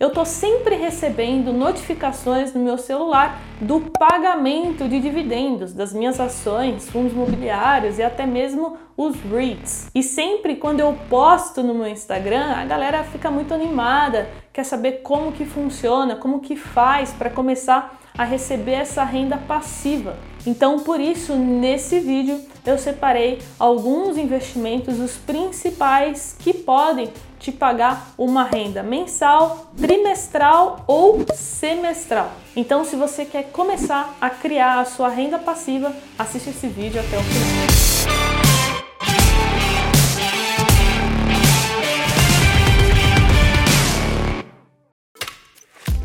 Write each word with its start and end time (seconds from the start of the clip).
eu 0.00 0.10
tô 0.10 0.24
sempre 0.24 0.76
recebendo 0.76 1.52
notificações 1.52 2.54
no 2.54 2.60
meu 2.60 2.78
celular 2.78 3.40
do 3.60 3.80
pagamento 3.98 4.88
de 4.88 5.00
dividendos 5.00 5.72
das 5.72 5.92
minhas 5.92 6.20
ações, 6.20 6.88
fundos 6.88 7.12
imobiliários 7.12 7.98
e 7.98 8.02
até 8.02 8.24
mesmo 8.24 8.76
os 8.96 9.16
REITs. 9.20 9.90
E 9.92 10.02
sempre 10.02 10.54
quando 10.54 10.78
eu 10.78 10.96
posto 11.10 11.64
no 11.64 11.74
meu 11.74 11.88
Instagram, 11.88 12.52
a 12.52 12.64
galera 12.64 13.02
fica 13.02 13.28
muito 13.28 13.52
animada, 13.52 14.28
quer 14.52 14.64
saber 14.64 15.00
como 15.02 15.32
que 15.32 15.44
funciona, 15.44 16.14
como 16.14 16.40
que 16.40 16.54
faz 16.54 17.10
para 17.10 17.28
começar 17.28 17.98
a 18.16 18.22
receber 18.24 18.72
essa 18.72 19.02
renda 19.02 19.36
passiva. 19.36 20.16
Então, 20.46 20.78
por 20.80 21.00
isso, 21.00 21.34
nesse 21.34 21.98
vídeo 22.00 22.40
eu 22.68 22.76
separei 22.76 23.38
alguns 23.58 24.18
investimentos, 24.18 25.00
os 25.00 25.16
principais 25.16 26.36
que 26.38 26.52
podem 26.52 27.10
te 27.38 27.50
pagar 27.50 28.12
uma 28.18 28.44
renda 28.44 28.82
mensal, 28.82 29.72
trimestral 29.74 30.84
ou 30.86 31.24
semestral. 31.34 32.30
Então, 32.54 32.84
se 32.84 32.94
você 32.94 33.24
quer 33.24 33.44
começar 33.44 34.14
a 34.20 34.28
criar 34.28 34.80
a 34.80 34.84
sua 34.84 35.08
renda 35.08 35.38
passiva, 35.38 35.94
assiste 36.18 36.50
esse 36.50 36.68
vídeo 36.68 37.00
até 37.00 37.16
o 37.16 37.22
final. 37.22 37.68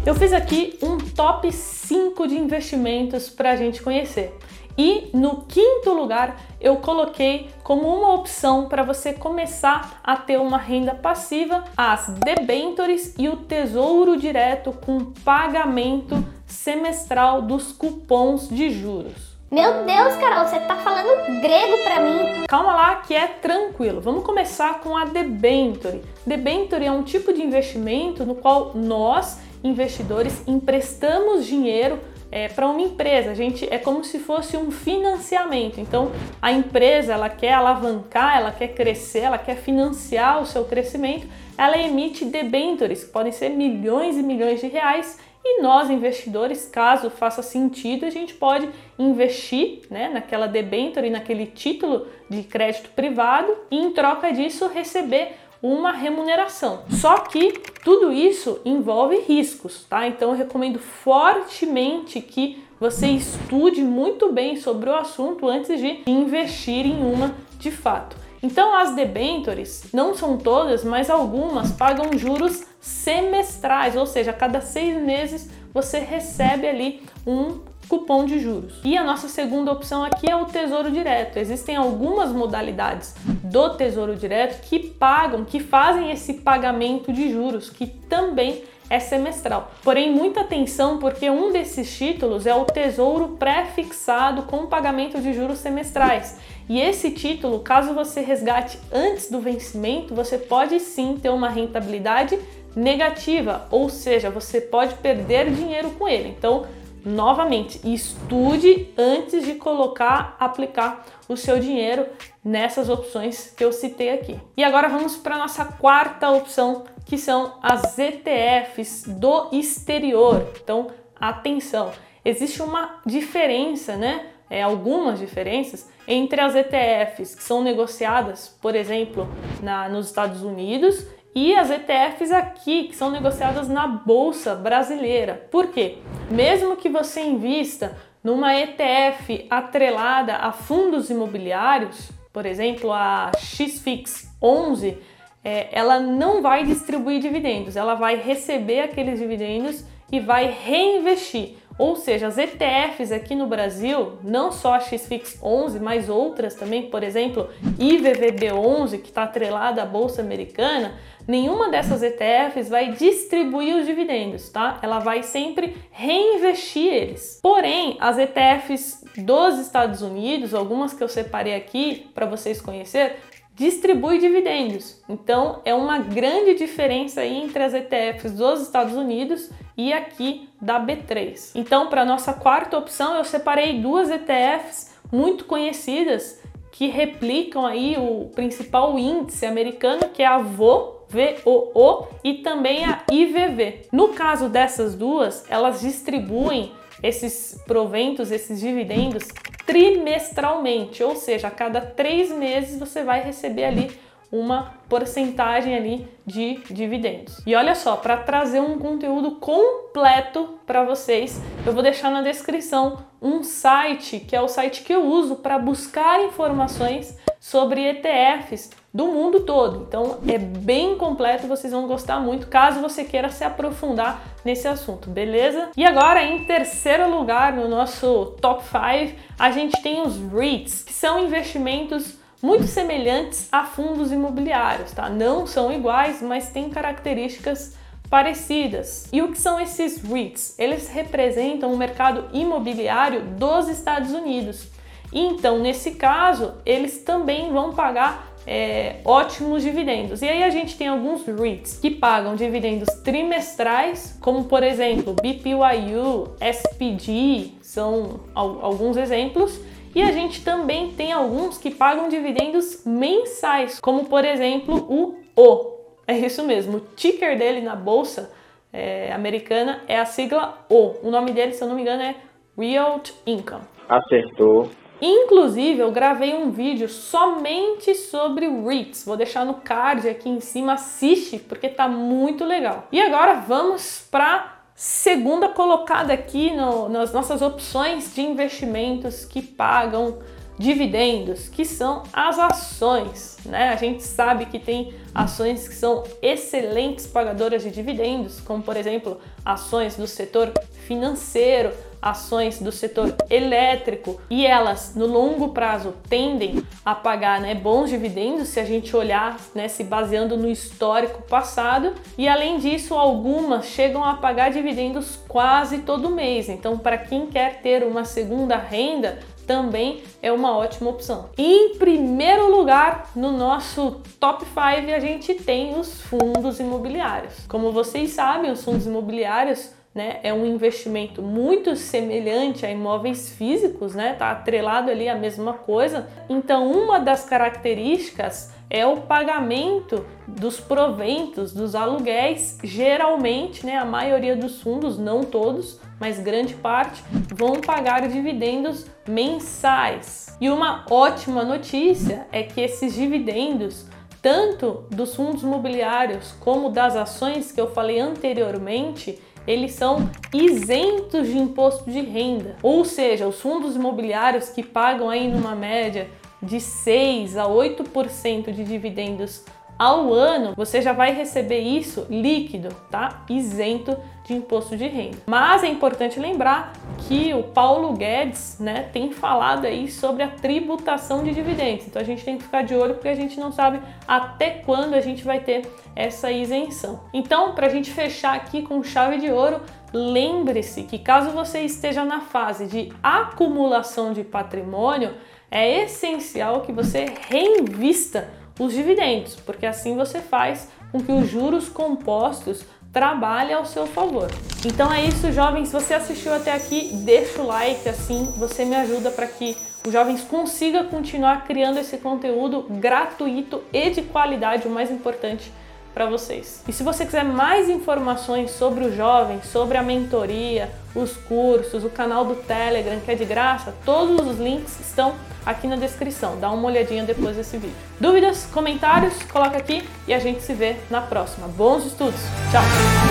Eu 0.06 0.16
fiz 0.16 0.32
aqui 0.34 0.78
um 0.82 0.98
top 0.98 1.52
5 1.52 2.28
de 2.28 2.38
investimentos 2.38 3.30
para 3.30 3.52
a 3.52 3.56
gente 3.56 3.82
conhecer. 3.82 4.34
E 4.78 5.10
no 5.14 5.42
quinto 5.42 5.94
lugar, 5.94 6.38
eu 6.60 6.78
coloquei 6.78 7.50
como 7.64 7.88
uma 7.88 8.14
opção 8.14 8.68
para 8.68 8.84
você 8.84 9.14
começar 9.14 10.00
a 10.04 10.16
ter 10.16 10.40
uma 10.40 10.58
renda 10.58 10.96
passiva 10.96 11.64
as 11.78 12.08
debentures 12.08 13.14
e 13.18 13.30
o 13.30 13.38
tesouro 13.38 14.18
direto 14.18 14.72
com 14.72 15.12
pagamento 15.24 16.26
semestral 16.48 17.42
dos 17.42 17.72
cupons 17.72 18.50
de 18.50 18.70
juros. 18.70 19.34
Meu 19.52 19.86
Deus, 19.86 20.16
Carol, 20.16 20.48
você 20.48 20.60
tá 20.62 20.78
falando 20.78 21.40
grego 21.40 21.78
para 21.84 22.00
mim. 22.00 22.46
Calma 22.48 22.76
lá 22.76 22.96
que 22.96 23.14
é 23.14 23.28
tranquilo. 23.28 24.02
Vamos 24.02 24.24
começar 24.24 24.80
com 24.80 24.98
a 24.98 25.06
debenture. 25.06 26.02
Debenture 26.26 26.84
é 26.84 26.92
um 26.92 27.04
tipo 27.04 27.32
de 27.32 27.44
investimento 27.44 28.26
no 28.26 28.34
qual 28.34 28.72
nós, 28.74 29.40
investidores, 29.64 30.42
emprestamos 30.48 31.46
dinheiro 31.46 32.00
é, 32.34 32.48
para 32.48 32.68
uma 32.68 32.82
empresa. 32.82 33.30
A 33.30 33.36
gente 33.36 33.72
é 33.72 33.78
como 33.78 34.04
se 34.04 34.18
fosse 34.18 34.58
um 34.58 34.72
financiamento. 34.72 35.80
Então, 35.80 36.12
a 36.42 36.52
empresa 36.52 37.14
ela 37.14 37.30
quer 37.30 37.54
alavancar, 37.54 38.38
ela 38.38 38.52
quer 38.52 38.70
crescer, 38.70 39.20
ela 39.20 39.38
quer 39.38 39.56
financiar 39.56 40.42
o 40.42 40.46
seu 40.46 40.66
crescimento. 40.66 41.28
Ela 41.56 41.78
emite 41.78 42.26
debentures, 42.26 43.04
que 43.04 43.12
podem 43.12 43.32
ser 43.32 43.50
milhões 43.50 44.18
e 44.18 44.24
milhões 44.24 44.60
de 44.60 44.68
reais. 44.68 45.20
E 45.46 45.62
nós, 45.62 45.92
investidores, 45.92 46.66
caso 46.66 47.12
faça 47.12 47.44
sentido, 47.44 48.06
a 48.06 48.10
gente 48.10 48.34
pode 48.34 48.68
investir 48.98 49.82
né, 49.92 50.10
naquela 50.10 50.48
debenture, 50.48 51.12
naquele 51.12 51.46
título 51.46 52.08
de 52.28 52.42
crédito 52.42 52.90
privado 52.96 53.56
e, 53.70 53.78
em 53.78 53.92
troca 53.92 54.32
disso, 54.32 54.68
receber 54.68 55.34
uma 55.64 55.94
remuneração. 55.94 56.82
Só 56.90 57.20
que 57.20 57.54
tudo 57.86 58.12
isso 58.12 58.60
envolve 58.66 59.22
riscos, 59.22 59.86
tá? 59.90 60.06
Então 60.06 60.32
eu 60.32 60.38
recomendo 60.38 60.78
fortemente 60.78 62.20
que 62.20 62.62
você 62.78 63.08
estude 63.08 63.82
muito 63.82 64.30
bem 64.34 64.58
sobre 64.58 64.90
o 64.90 64.96
assunto 64.96 65.48
antes 65.48 65.80
de 65.80 66.04
investir 66.06 66.86
em 66.86 67.02
uma 67.02 67.34
de 67.58 67.72
fato. 67.72 68.18
Então 68.44 68.76
as 68.76 68.94
debentures, 68.94 69.86
não 69.94 70.14
são 70.14 70.38
todas, 70.38 70.84
mas 70.84 71.10
algumas 71.10 71.72
pagam 71.72 72.18
juros 72.18 72.66
semestrais, 72.82 73.96
ou 73.96 74.06
seja, 74.06 74.32
a 74.32 74.34
cada 74.34 74.60
seis 74.60 75.02
meses 75.02 75.50
você 75.74 75.98
recebe 75.98 76.68
ali 76.68 77.02
um 77.26 77.60
cupom 77.88 78.26
de 78.26 78.40
juros. 78.40 78.76
E 78.84 78.98
a 78.98 79.04
nossa 79.04 79.28
segunda 79.28 79.72
opção 79.72 80.04
aqui 80.04 80.30
é 80.30 80.36
o 80.36 80.46
Tesouro 80.46 80.92
Direto. 80.92 81.38
Existem 81.38 81.76
algumas 81.76 82.32
modalidades 82.32 83.16
do 83.26 83.70
Tesouro 83.72 84.16
Direto 84.16 84.62
que 84.68 84.80
pagam, 84.80 85.46
que 85.46 85.60
fazem 85.60 86.12
esse 86.12 86.36
pagamento 86.36 87.12
de 87.12 87.32
juros, 87.32 87.70
que 87.70 87.88
também 87.88 88.64
é 88.90 89.00
semestral. 89.00 89.72
Porém, 89.84 90.12
muita 90.12 90.42
atenção 90.42 91.00
porque 91.00 91.30
um 91.30 91.52
desses 91.52 91.98
títulos 91.98 92.46
é 92.46 92.54
o 92.54 92.66
Tesouro 92.66 93.30
pré-fixado 93.40 94.44
com 94.44 94.68
pagamento 94.68 95.20
de 95.20 95.34
juros 95.34 95.60
semestrais. 95.60 96.38
E 96.70 96.80
esse 96.80 97.12
título, 97.12 97.60
caso 97.60 97.94
você 97.94 98.22
resgate 98.22 98.78
antes 98.92 99.30
do 99.30 99.40
vencimento, 99.40 100.14
você 100.14 100.38
pode 100.38 100.80
sim 100.80 101.18
ter 101.22 101.30
uma 101.30 101.50
rentabilidade 101.50 102.38
negativa, 102.76 103.68
ou 103.70 103.90
seja, 103.90 104.30
você 104.30 104.60
pode 104.60 104.96
perder 104.96 105.52
dinheiro 105.52 105.92
com 105.92 106.08
ele. 106.08 106.30
Então, 106.30 106.66
novamente, 107.06 107.80
estude 107.84 108.94
antes 108.98 109.46
de 109.46 109.56
colocar, 109.56 110.36
aplicar 110.40 111.06
o 111.28 111.36
seu 111.36 111.60
dinheiro 111.60 112.06
nessas 112.44 112.90
opções 112.90 113.54
que 113.56 113.64
eu 113.64 113.72
citei 113.72 114.12
aqui. 114.12 114.40
E 114.56 114.64
agora 114.64 114.88
vamos 114.90 115.16
para 115.16 115.36
a 115.36 115.40
nossa 115.40 115.66
quarta 115.66 116.30
opção, 116.30 116.86
que 117.06 117.18
são 117.18 117.58
as 117.62 117.98
ETFs 117.98 119.06
do 119.08 119.50
exterior. 119.52 120.48
Então, 120.64 120.88
atenção, 121.20 121.92
existe 122.24 122.62
uma 122.62 123.02
diferença, 123.06 123.96
né? 123.96 124.28
É, 124.50 124.62
algumas 124.62 125.20
diferenças 125.20 125.90
entre 126.08 126.40
as 126.40 126.54
ETFs 126.54 127.34
que 127.34 127.42
são 127.42 127.64
negociadas, 127.64 128.56
por 128.62 128.76
exemplo, 128.76 129.28
na, 129.64 129.90
nos 129.90 130.08
Estados 130.08 130.44
Unidos 130.44 131.08
e 131.34 131.56
as 131.56 131.72
ETFs 131.72 132.32
aqui, 132.64 132.86
que 132.86 132.96
são 132.96 133.12
negociadas 133.12 133.68
na 133.68 133.86
bolsa 133.86 134.56
brasileira. 134.56 135.48
Por 135.52 135.68
quê? 135.68 135.98
Mesmo 136.32 136.78
que 136.78 136.88
você 136.88 137.22
invista 137.22 137.96
numa 138.24 138.56
ETF 138.56 139.46
atrelada 139.50 140.38
a 140.38 140.54
fundos 140.54 141.10
imobiliários, 141.10 142.10
por 142.32 142.46
exemplo, 142.46 142.92
a 142.94 143.32
XFIX 143.38 144.34
11, 144.42 144.98
é, 145.44 145.68
ela 145.78 146.00
não 146.00 146.42
vai 146.42 146.64
distribuir 146.64 147.20
dividendos, 147.20 147.76
ela 147.76 147.96
vai 147.96 148.16
receber 148.16 148.80
aqueles 148.80 149.20
dividendos 149.20 149.84
e 150.10 150.22
vai 150.22 150.50
reinvestir. 150.50 151.58
Ou 151.78 151.96
seja, 151.96 152.28
as 152.28 152.38
ETFs 152.38 153.12
aqui 153.12 153.34
no 153.34 153.48
Brasil, 153.48 154.14
não 154.24 154.52
só 154.52 154.76
a 154.76 154.80
XFIX 154.80 155.40
11, 155.42 155.80
mas 155.80 156.08
outras 156.08 156.54
também, 156.54 156.90
por 156.90 157.04
exemplo, 157.04 157.50
IVVB11, 157.80 159.02
que 159.02 159.10
está 159.10 159.24
atrelada 159.24 159.82
à 159.82 159.86
Bolsa 159.86 160.22
Americana, 160.22 160.94
nenhuma 161.28 161.70
dessas 161.70 162.04
ETFs 162.04 162.70
vai 162.70 162.92
distribuir 162.92 163.76
os 163.76 163.86
dividendos, 163.86 164.50
tá? 164.50 164.80
Ela 164.84 165.00
vai 165.00 165.24
sempre 165.24 165.76
reinvestir 165.92 166.94
eles. 166.94 167.40
Porém, 167.42 167.98
as 168.00 168.18
ETFs 168.18 169.04
dos 169.18 169.60
Estados 169.60 170.02
Unidos, 170.02 170.54
algumas 170.54 170.94
que 170.94 171.04
eu 171.04 171.10
separei 171.10 171.56
aqui 171.56 172.08
para 172.14 172.26
vocês 172.26 172.62
conhecer, 172.62 173.18
distribui 173.56 174.20
dividendos. 174.20 175.02
Então 175.08 175.62
é 175.64 175.74
uma 175.74 176.00
grande 176.00 176.56
diferença 176.56 177.22
aí 177.22 177.36
entre 177.36 177.64
as 177.64 177.74
ETFs 177.74 178.32
dos 178.32 178.62
Estados 178.62 178.96
Unidos 178.96 179.50
e 179.78 179.92
aqui 179.92 180.50
da 180.62 180.80
B3. 180.80 181.52
Então, 181.56 181.88
para 181.88 182.06
nossa 182.06 182.34
quarta 182.34 182.78
opção, 182.78 183.16
eu 183.16 183.24
separei 183.24 183.80
duas 183.80 184.10
ETFs 184.10 184.94
muito 185.12 185.46
conhecidas 185.46 186.42
que 186.72 186.88
replicam 186.88 187.66
aí 187.66 187.96
o 187.98 188.32
principal 188.36 188.98
índice 188.98 189.46
americano, 189.46 190.10
que 190.10 190.24
é 190.24 190.26
a 190.26 190.40
VO, 190.40 191.06
VOO 191.08 192.08
e 192.24 192.36
também 192.36 192.84
a 192.84 193.04
IVV. 193.12 193.88
No 193.92 194.10
caso 194.10 194.50
dessas 194.50 194.96
duas, 194.96 195.46
elas 195.50 195.82
distribuem 195.82 196.72
esses 197.02 197.62
proventos, 197.68 198.32
esses 198.32 198.60
dividendos 198.60 199.28
trimestralmente, 199.66 201.04
ou 201.04 201.16
seja, 201.16 201.48
a 201.48 201.52
cada 201.52 201.80
três 201.80 202.32
meses 202.32 202.80
você 202.80 203.04
vai 203.04 203.22
receber 203.22 203.66
ali 203.66 203.92
uma 204.34 204.74
porcentagem 204.90 205.76
ali 205.76 206.08
de 206.26 206.56
dividendos. 206.72 207.40
E 207.46 207.56
olha 207.56 207.76
só, 207.76 207.96
para 207.96 208.18
trazer 208.18 208.60
um 208.60 208.80
conteúdo 208.80 209.34
completo 209.36 210.58
para 210.66 210.84
vocês, 210.84 211.40
eu 211.64 211.72
vou 211.72 211.84
deixar 211.84 212.10
na 212.10 212.24
descrição 212.24 212.98
um 213.22 213.44
site 213.44 214.20
que 214.20 214.36
é 214.36 214.42
o 214.42 214.48
site 214.48 214.82
que 214.82 214.92
eu 214.92 215.06
uso 215.06 215.36
para 215.36 215.60
buscar 215.60 216.24
informações 216.24 217.16
sobre 217.40 217.88
ETFs 217.88 218.72
do 218.92 219.06
mundo 219.06 219.42
todo. 219.42 219.86
Então 219.88 220.18
é 220.28 220.40
bem 220.40 220.98
completo, 220.98 221.46
vocês 221.46 221.72
vão 221.72 221.86
gostar 221.88 222.20
muito 222.20 222.48
caso 222.48 222.82
você 222.82 223.04
queira 223.04 223.30
se 223.30 223.44
aprofundar 223.44 224.20
nesse 224.44 224.68
assunto, 224.68 225.12
beleza? 225.12 225.70
E 225.78 225.86
agora 225.86 226.24
em 226.24 226.44
terceiro 226.46 227.08
lugar 227.08 227.54
no 227.54 227.68
nosso 227.68 228.36
top 228.42 228.64
5, 228.64 229.16
a 229.38 229.52
gente 229.52 229.80
tem 229.84 230.02
os 230.02 230.18
REITs, 230.32 230.82
que 230.82 230.94
são 230.94 231.20
investimentos 231.20 232.23
muito 232.44 232.68
semelhantes 232.68 233.48
a 233.50 233.64
fundos 233.64 234.12
imobiliários, 234.12 234.92
tá? 234.92 235.10
Não 235.10 235.48
são 235.48 235.72
iguais, 235.72 236.22
mas 236.22 236.50
têm 236.50 236.70
características 236.70 237.74
parecidas. 238.10 239.08
E 239.14 239.22
o 239.22 239.32
que 239.32 239.40
são 239.40 239.58
esses 239.58 240.04
REITs? 240.04 240.60
Eles 240.60 240.90
representam 240.90 241.74
o 241.74 241.78
mercado 241.78 242.26
imobiliário 242.34 243.22
dos 243.22 243.70
Estados 243.70 244.12
Unidos. 244.12 244.68
então, 245.14 245.60
nesse 245.60 245.92
caso, 245.92 246.56
eles 246.66 246.98
também 247.04 247.52
vão 247.54 247.72
pagar 247.72 248.34
é, 248.46 248.98
ótimos 249.06 249.64
dividendos. 249.64 250.22
E 250.22 250.28
aí 250.28 250.44
a 250.44 250.50
gente 250.50 250.76
tem 250.76 250.88
alguns 250.88 251.26
REITs 251.26 251.80
que 251.80 251.92
pagam 251.92 252.36
dividendos 252.36 252.90
trimestrais, 253.04 254.18
como 254.20 254.44
por 254.46 254.64
exemplo 254.64 255.14
BPYU, 255.14 256.36
SPG, 256.42 257.54
são 257.62 258.20
alguns 258.34 258.98
exemplos. 258.98 259.60
E 259.96 260.02
a 260.02 260.12
gente 260.12 260.44
também 260.44 260.92
tem 260.92 261.12
alguns 261.12 261.58
que 261.58 261.70
pagam 261.70 262.10
dividendos 262.10 262.84
mensais, 262.86 263.80
como 263.80 264.06
por 264.06 264.26
exemplo 264.26 264.76
o 264.90 265.16
O. 265.36 265.74
É 266.08 266.18
isso 266.18 266.44
mesmo, 266.44 266.78
o 266.78 266.82
ticker 266.96 267.38
dele 267.38 267.62
na 267.62 267.76
bolsa 267.76 268.32
é, 268.72 269.14
americana 269.14 269.84
é 269.88 270.00
a 270.00 270.06
sigla 270.06 270.66
O. 270.70 270.96
O 271.04 271.12
nome 271.12 271.32
dele, 271.32 271.54
se 271.54 271.64
eu 271.64 271.68
não 271.68 271.76
me 271.76 271.82
engano, 271.82 272.02
é 272.02 272.16
Realty 272.58 273.14
Income. 273.26 273.64
Acertou. 273.88 274.70
Inclusive, 275.02 275.82
eu 275.82 275.92
gravei 275.92 276.34
um 276.34 276.50
vídeo 276.50 276.88
somente 276.88 277.94
sobre 277.94 278.48
REITs. 278.48 279.04
Vou 279.06 279.18
deixar 279.18 279.46
no 279.46 279.56
card 279.56 280.08
aqui 280.08 280.30
em 280.30 280.40
cima, 280.40 280.74
assiste 280.74 281.40
porque 281.40 281.68
tá 281.68 281.88
muito 281.88 282.46
legal. 282.46 282.88
E 282.92 283.02
agora 283.02 283.34
vamos 283.36 284.08
para 284.10 284.63
segunda 284.76 285.50
colocada 285.50 286.14
aqui 286.14 286.52
no, 286.52 286.90
nas 286.90 287.14
nossas 287.14 287.42
opções 287.42 288.14
de 288.14 288.22
investimentos 288.22 289.26
que 289.26 289.42
pagam 289.42 290.20
dividendos, 290.58 291.48
que 291.50 291.66
são 291.66 292.04
as 292.14 292.38
ações, 292.38 293.38
né? 293.46 293.70
A 293.70 293.76
gente 293.76 294.04
sabe 294.04 294.46
que 294.46 294.60
tem 294.60 294.94
ações 295.14 295.68
que 295.68 295.74
são 295.74 296.04
excelentes 296.22 297.08
pagadoras 297.08 297.64
de 297.64 297.72
dividendos, 297.72 298.40
como 298.40 298.62
por 298.62 298.78
exemplo, 298.78 299.20
ações 299.44 299.96
do 299.96 300.08
setor 300.08 300.52
financeiro, 300.88 301.72
ações 302.04 302.60
do 302.60 302.72
setor 302.72 303.16
elétrico 303.30 304.20
e 304.30 304.46
elas 304.46 304.94
no 304.96 305.06
longo 305.06 305.50
prazo 305.50 305.94
tendem 306.10 306.64
a 306.84 306.94
pagar 306.94 307.40
né, 307.40 307.56
bons 307.56 307.90
dividendos 307.90 308.50
se 308.50 308.60
a 308.60 308.66
gente 308.66 308.96
olhar 308.96 309.40
né, 309.56 309.68
se 309.68 309.84
baseando 309.84 310.36
no 310.36 310.50
histórico 310.50 311.22
passado 311.24 311.94
e 312.18 312.28
além 312.28 312.60
disso 312.60 312.94
algumas 312.94 313.68
chegam 313.68 314.04
a 314.04 314.16
pagar 314.16 314.52
dividendos 314.52 315.20
quase 315.28 315.80
todo 315.80 316.10
mês 316.10 316.50
então 316.50 316.78
para 316.78 316.98
quem 316.98 317.28
quer 317.28 317.62
ter 317.62 317.84
uma 317.84 318.04
segunda 318.04 318.58
renda 318.58 319.20
também 319.46 320.04
é 320.22 320.32
uma 320.32 320.56
ótima 320.56 320.90
opção. 320.90 321.30
Em 321.38 321.76
primeiro 321.78 322.50
lugar, 322.50 323.12
no 323.16 323.32
nosso 323.32 324.02
top 324.20 324.46
5, 324.46 324.58
a 324.94 325.00
gente 325.00 325.34
tem 325.34 325.78
os 325.78 326.02
fundos 326.02 326.60
imobiliários. 326.60 327.46
Como 327.48 327.72
vocês 327.72 328.12
sabem, 328.12 328.52
os 328.52 328.64
fundos 328.64 328.86
imobiliários 328.86 329.72
né, 329.94 330.20
é 330.24 330.34
um 330.34 330.46
investimento 330.46 331.22
muito 331.22 331.76
semelhante 331.76 332.66
a 332.66 332.72
imóveis 332.72 333.32
físicos, 333.32 333.94
né, 333.94 334.14
tá 334.14 334.32
atrelado 334.32 334.90
ali 334.90 335.08
a 335.08 335.16
mesma 335.16 335.54
coisa. 335.54 336.08
Então, 336.28 336.72
uma 336.72 337.00
das 337.00 337.26
características 337.26 338.52
é 338.70 338.86
o 338.88 339.02
pagamento 339.02 340.04
dos 340.28 340.60
proventos 340.60 341.54
dos 341.54 341.76
aluguéis. 341.76 342.58
Geralmente, 342.64 343.64
né, 343.66 343.78
a 343.78 343.86
maioria 343.86 344.36
dos 344.36 344.62
fundos, 344.62 344.98
não 344.98 345.24
todos, 345.24 345.80
mas 346.00 346.20
grande 346.20 346.56
parte, 346.56 347.04
vão 347.36 347.62
pagar 347.62 348.08
dividendos 348.08 348.88
mensais. 349.08 350.36
E 350.42 350.50
uma 350.50 350.86
ótima 350.90 351.44
notícia 351.44 352.26
é 352.32 352.42
que 352.42 352.60
esses 352.60 352.96
dividendos 352.96 353.86
tanto 354.24 354.86
dos 354.90 355.14
fundos 355.14 355.44
imobiliários 355.44 356.32
como 356.40 356.70
das 356.70 356.96
ações 356.96 357.52
que 357.52 357.60
eu 357.60 357.68
falei 357.68 358.00
anteriormente, 358.00 359.22
eles 359.48 359.74
são 359.74 360.10
isentos 360.34 361.28
de 361.28 361.38
imposto 361.38 361.90
de 361.90 362.02
renda. 362.02 362.56
Ou 362.62 362.86
seja, 362.86 363.28
os 363.28 363.40
fundos 363.40 363.76
imobiliários 363.76 364.50
que 364.50 364.64
pagam 364.64 365.10
aí 365.10 365.28
numa 365.28 365.56
média 365.56 366.10
de 366.42 366.60
6 366.60 367.38
a 367.38 367.46
8% 367.46 368.52
de 368.52 368.64
dividendos 368.64 369.44
ao 369.84 370.14
ano, 370.14 370.54
você 370.56 370.82
já 370.82 370.94
vai 370.94 371.14
receber 371.14 371.60
isso 371.60 372.08
líquido, 372.10 372.70
tá? 372.90 373.24
Isento 373.30 373.98
de 374.24 374.34
imposto 374.34 374.78
de 374.78 374.88
renda. 374.88 375.18
Mas 375.26 375.62
é 375.62 375.68
importante 375.68 376.22
lembrar 376.22 376.72
que 377.00 377.34
o 377.34 377.44
Paulo 377.44 377.92
Guedes, 377.92 378.56
né, 378.62 378.88
tem 378.94 379.12
falado 379.12 379.66
aí 379.66 379.92
sobre 379.92 380.24
a 380.24 380.30
tributação 380.30 381.22
de 381.22 381.34
dividendos. 381.34 381.86
Então 381.86 382.02
a 382.02 382.06
gente 382.06 382.24
tem 382.24 382.38
que 382.38 382.44
ficar 382.44 382.62
de 382.62 382.74
olho 382.74 382.94
porque 382.94 383.10
a 383.10 383.16
gente 383.16 383.38
não 383.38 383.52
sabe 383.52 383.82
até 384.08 384.52
quando 384.52 384.94
a 384.94 385.02
gente 385.02 385.26
vai 385.26 385.42
ter 385.42 385.70
essa 385.94 386.32
isenção. 386.32 387.02
Então, 387.14 387.54
para 387.54 387.68
a 387.68 387.70
gente 387.70 387.92
fechar 387.92 388.36
aqui 388.36 388.62
com 388.62 388.82
chave 388.84 389.18
de 389.18 389.30
ouro, 389.30 389.60
lembre-se 389.92 390.84
que 390.84 390.98
caso 390.98 391.32
você 391.32 391.60
esteja 391.60 392.06
na 392.06 392.22
fase 392.22 392.68
de 392.68 392.94
acumulação 393.04 394.14
de 394.14 394.24
patrimônio, 394.24 395.14
é 395.52 395.84
essencial 395.84 396.62
que 396.62 396.72
você 396.72 397.14
reinvista 397.28 398.30
os 398.60 398.74
dividendos, 398.74 399.36
porque 399.36 399.66
assim 399.66 399.96
você 399.96 400.20
faz 400.20 400.70
com 400.92 401.00
que 401.00 401.12
os 401.12 401.30
juros 401.30 401.70
compostos 401.70 402.64
trabalhem 402.92 403.56
ao 403.56 403.66
seu 403.66 403.88
favor. 403.88 404.30
Então 404.64 404.94
é 404.94 405.04
isso, 405.04 405.32
jovens. 405.32 405.70
Se 405.70 405.74
você 405.74 405.96
assistiu 405.96 406.34
até 406.34 406.54
aqui, 406.54 406.90
deixa 407.04 407.42
o 407.42 407.48
like, 407.48 407.90
assim 407.90 408.26
você 408.38 408.64
me 408.64 408.76
ajuda 408.76 409.10
para 409.10 409.26
que 409.26 409.58
os 409.86 409.92
jovens 409.92 410.22
consigam 410.22 410.86
continuar 410.86 411.44
criando 411.46 411.80
esse 411.80 411.98
conteúdo 411.98 412.66
gratuito 412.70 413.62
e 413.74 413.90
de 413.90 414.04
qualidade, 414.04 414.68
o 414.68 414.72
mais 414.72 414.92
importante 414.92 415.52
para 415.94 416.06
vocês. 416.06 416.64
E 416.68 416.74
se 416.74 416.84
você 416.84 417.06
quiser 417.06 417.24
mais 417.24 417.70
informações 417.70 418.52
sobre 418.52 418.86
o 418.86 418.96
jovem, 418.96 419.42
sobre 419.44 419.78
a 419.78 419.84
mentoria, 419.84 420.72
os 420.96 421.16
cursos, 421.16 421.84
o 421.84 421.90
canal 421.90 422.26
do 422.26 422.36
Telegram 422.36 423.00
que 423.00 423.12
é 423.12 423.16
de 423.16 423.26
graça, 423.26 423.74
todos 423.86 424.28
os 424.28 424.40
links 424.40 424.80
estão 424.80 425.14
aqui 425.46 425.68
na 425.68 425.76
descrição. 425.76 426.38
Dá 426.40 426.50
uma 426.52 426.68
olhadinha 426.68 427.04
depois 427.04 427.36
desse 427.36 427.58
vídeo. 427.58 427.76
Dúvidas, 428.00 428.48
comentários, 428.52 429.22
coloca 429.24 429.58
aqui 429.58 429.88
e 430.08 430.14
a 430.14 430.20
gente 430.20 430.42
se 430.42 430.54
vê 430.54 430.78
na 430.90 431.02
próxima. 431.02 431.48
Bons 431.48 431.86
estudos. 431.86 432.20
Tchau. 432.52 433.03